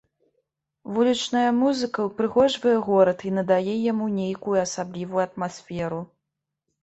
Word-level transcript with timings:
Вулічная 0.93 1.49
музыка 1.63 2.05
ўпрыгожвае 2.07 2.73
горад 2.87 3.19
і 3.31 3.33
надае 3.39 3.75
яму 3.91 4.05
нейкую 4.15 4.57
асаблівую 4.65 5.21
атмасферу. 5.27 6.01